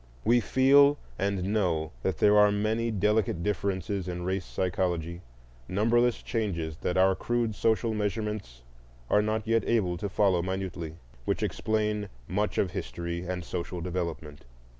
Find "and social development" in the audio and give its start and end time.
13.27-14.43